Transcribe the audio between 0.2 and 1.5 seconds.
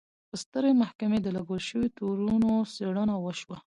پر سترې محکمې د